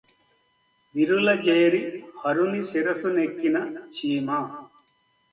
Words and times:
విరుల 0.95 1.29
జేరి 1.41 1.81
హరుని 2.21 2.61
శిరసు 2.63 3.09
నెక్కిన 3.15 3.57
చీమ 3.95 4.29